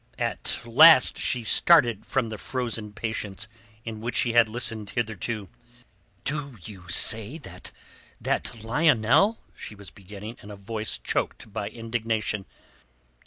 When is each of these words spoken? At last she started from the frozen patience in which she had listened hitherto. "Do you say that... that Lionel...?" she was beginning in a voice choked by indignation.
At 0.17 0.57
last 0.65 1.19
she 1.19 1.43
started 1.43 2.07
from 2.07 2.29
the 2.29 2.39
frozen 2.39 2.91
patience 2.91 3.47
in 3.85 4.01
which 4.01 4.15
she 4.15 4.33
had 4.33 4.49
listened 4.49 4.89
hitherto. 4.89 5.47
"Do 6.23 6.57
you 6.63 6.89
say 6.89 7.37
that... 7.37 7.71
that 8.19 8.63
Lionel...?" 8.63 9.37
she 9.55 9.75
was 9.75 9.91
beginning 9.91 10.37
in 10.41 10.49
a 10.49 10.55
voice 10.55 10.97
choked 10.97 11.53
by 11.53 11.69
indignation. 11.69 12.45